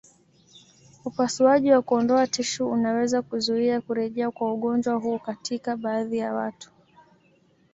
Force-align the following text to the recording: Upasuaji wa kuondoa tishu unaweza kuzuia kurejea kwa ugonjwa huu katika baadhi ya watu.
Upasuaji 1.05 1.71
wa 1.71 1.81
kuondoa 1.81 2.27
tishu 2.27 2.69
unaweza 2.71 3.21
kuzuia 3.21 3.81
kurejea 3.81 4.31
kwa 4.31 4.53
ugonjwa 4.53 4.93
huu 4.95 5.19
katika 5.19 5.77
baadhi 5.77 6.17
ya 6.17 6.33
watu. 6.33 6.71